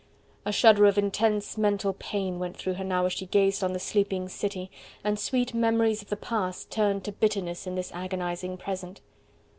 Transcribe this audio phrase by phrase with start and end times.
[0.45, 3.79] A shudder of intense mental pain went through her now as she gazed on the
[3.79, 4.71] sleeping city,
[5.03, 8.99] and sweet memories of the past turned to bitterness in this agonizing present.